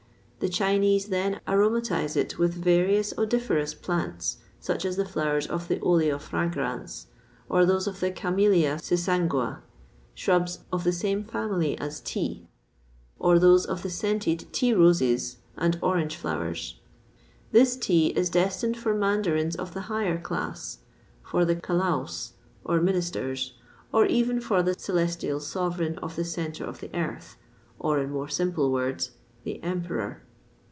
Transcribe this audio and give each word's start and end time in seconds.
The 0.43 0.49
Chinese 0.49 1.09
then 1.09 1.39
aromatise 1.47 2.15
it 2.15 2.39
with 2.39 2.55
various 2.55 3.13
odoriferous 3.15 3.75
plants, 3.79 4.37
such 4.59 4.85
as 4.85 4.95
the 4.95 5.05
flowers 5.05 5.45
of 5.45 5.67
the 5.67 5.79
olea 5.83 6.17
fragrans, 6.17 7.05
and 7.47 7.69
those 7.69 7.85
of 7.85 7.99
the 7.99 8.09
camellia 8.09 8.77
sesangua, 8.77 9.59
shrubs 10.15 10.61
of 10.73 10.83
the 10.83 10.93
same 10.93 11.23
family 11.23 11.77
as 11.77 12.01
tea; 12.01 12.47
or 13.19 13.37
those 13.37 13.67
of 13.67 13.83
the 13.83 13.89
scented 13.91 14.51
tea 14.51 14.73
roses 14.73 15.37
and 15.57 15.77
orange 15.79 16.15
flowers. 16.15 16.79
This 17.51 17.75
tea 17.77 18.07
is 18.07 18.31
destined 18.31 18.77
for 18.77 18.95
mandarins 18.95 19.55
of 19.55 19.75
the 19.75 19.81
higher 19.91 20.17
class, 20.19 20.79
for 21.21 21.45
the 21.45 21.55
Calaos 21.55 22.31
or 22.65 22.81
ministers, 22.81 23.53
and 23.93 24.09
even 24.09 24.41
for 24.41 24.63
the 24.63 24.73
celestial 24.73 25.39
sovereign 25.39 25.99
of 25.99 26.15
the 26.15 26.25
Centre 26.25 26.65
of 26.65 26.79
the 26.79 26.89
Earth 26.95 27.37
or, 27.77 27.99
in 27.99 28.09
more 28.09 28.27
simple 28.27 28.71
words, 28.71 29.11
the 29.43 29.61
Emperor. 29.61 30.23